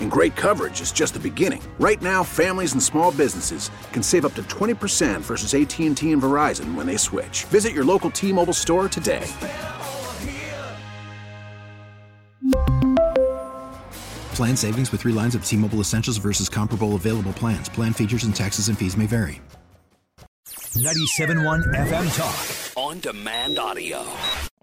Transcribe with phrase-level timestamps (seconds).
[0.00, 1.60] And great coverage is just the beginning.
[1.80, 6.76] Right now, families and small businesses can save up to 20% versus AT&T and Verizon
[6.76, 7.44] when they switch.
[7.46, 9.26] Visit your local T-Mobile store today.
[14.36, 17.68] Plan savings with three lines of T-Mobile Essentials versus comparable available plans.
[17.68, 19.40] Plan features and taxes and fees may vary.
[20.74, 22.76] 97.1 FM Talk.
[22.76, 24.04] On demand audio.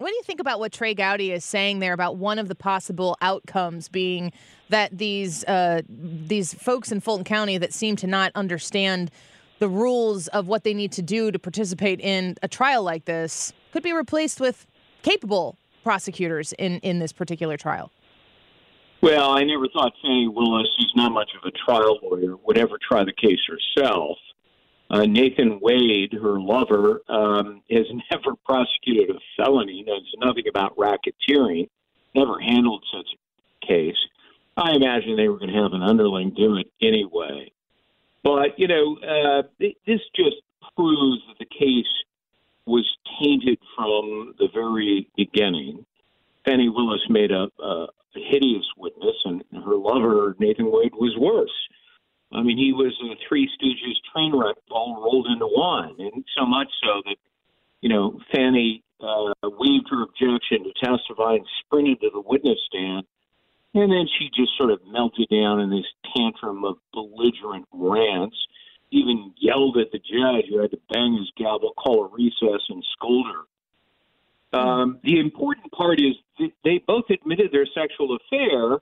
[0.02, 2.56] What do you think about what Trey Gowdy is saying there about one of the
[2.56, 4.32] possible outcomes being
[4.68, 9.12] that these uh, these folks in Fulton County that seem to not understand
[9.60, 13.52] the rules of what they need to do to participate in a trial like this
[13.72, 14.66] could be replaced with
[15.02, 17.92] capable prosecutors in, in this particular trial?
[19.02, 22.76] Well, I never thought Fani Willis, who's not much of a trial lawyer, would ever
[22.88, 24.18] try the case herself.
[24.92, 31.68] Uh, Nathan Wade, her lover, um, has never prosecuted a felony, knows nothing about racketeering,
[32.14, 33.96] never handled such a case.
[34.54, 37.50] I imagine they were going to have an underling do it anyway.
[38.22, 40.36] But, you know, uh, this just
[40.76, 41.86] proves that the case
[42.66, 42.86] was
[43.18, 45.86] tainted from the very beginning.
[46.44, 51.50] Fani Willis made a, a hideous witness, and her lover, Nathan Wade, was worse.
[52.34, 56.46] I mean, he was a Three Stooges train wreck all rolled into one, and so
[56.46, 57.16] much so that,
[57.80, 63.04] you know, Fani uh, waived her objection to testify and sprinted to the witness stand.
[63.74, 68.36] And then she just sort of melted down in this tantrum of belligerent rants,
[68.90, 72.84] even yelled at the judge who had to bang his gavel, call a recess, and
[72.92, 74.58] scold her.
[74.58, 78.80] Um, the important part is that they both admitted their sexual affair,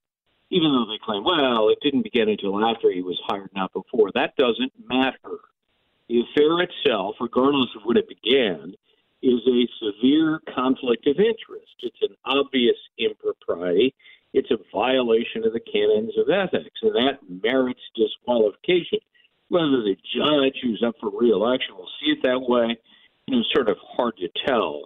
[0.51, 4.11] even though they claim, well, it didn't begin until after he was hired, not before.
[4.15, 5.39] That doesn't matter.
[6.09, 8.75] The affair itself, regardless of when it began,
[9.23, 11.75] is a severe conflict of interest.
[11.83, 13.95] It's an obvious impropriety.
[14.33, 18.99] It's a violation of the canons of ethics, and that merits disqualification.
[19.49, 22.77] Whether the judge who's up for reelection will see it that way,
[23.27, 24.85] you know, sort of hard to tell.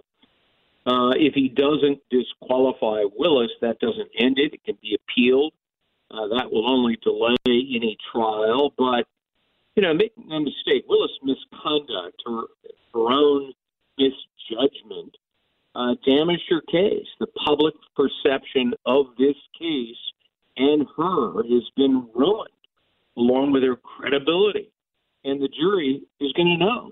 [0.85, 4.53] Uh, if he doesn't disqualify Willis, that doesn't end it.
[4.53, 5.53] It can be appealed.
[6.11, 8.71] Uh, that will only delay any trial.
[8.77, 9.07] But,
[9.75, 12.41] you know, make no mistake, Willis' misconduct, her,
[12.93, 13.53] her own
[13.97, 15.17] misjudgment,
[15.73, 17.07] uh, damaged her case.
[17.19, 19.97] The public perception of this case
[20.57, 22.49] and her has been ruined,
[23.17, 24.69] along with her credibility.
[25.23, 26.91] And the jury is going to know